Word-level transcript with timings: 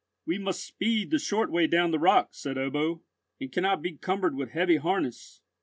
"We 0.25 0.39
must 0.39 0.65
speed 0.65 1.11
the 1.11 1.19
short 1.19 1.51
way 1.51 1.67
down 1.67 1.91
the 1.91 1.99
rock," 1.99 2.29
said 2.31 2.55
Ebbo, 2.57 3.01
"and 3.39 3.51
cannot 3.51 3.83
be 3.83 3.97
cumbered 3.97 4.35
with 4.35 4.49
heavy 4.49 4.77
harness. 4.77 5.43